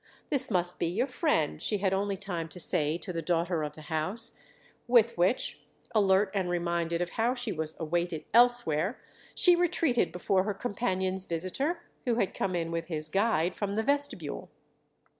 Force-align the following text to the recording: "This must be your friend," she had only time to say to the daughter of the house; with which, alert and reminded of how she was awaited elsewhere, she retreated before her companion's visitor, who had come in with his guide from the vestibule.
"This 0.31 0.49
must 0.49 0.79
be 0.79 0.87
your 0.87 1.05
friend," 1.05 1.61
she 1.61 1.77
had 1.77 1.93
only 1.93 2.17
time 2.17 2.47
to 2.49 2.59
say 2.59 2.97
to 2.97 3.13
the 3.13 3.21
daughter 3.21 3.61
of 3.61 3.75
the 3.75 3.83
house; 3.83 4.31
with 4.87 5.15
which, 5.15 5.61
alert 5.93 6.31
and 6.33 6.49
reminded 6.49 7.03
of 7.03 7.11
how 7.21 7.35
she 7.35 7.51
was 7.51 7.79
awaited 7.79 8.25
elsewhere, 8.33 8.99
she 9.35 9.55
retreated 9.55 10.11
before 10.11 10.43
her 10.45 10.55
companion's 10.55 11.25
visitor, 11.25 11.83
who 12.05 12.15
had 12.15 12.33
come 12.33 12.55
in 12.55 12.71
with 12.71 12.87
his 12.87 13.09
guide 13.09 13.53
from 13.53 13.75
the 13.75 13.83
vestibule. 13.83 14.49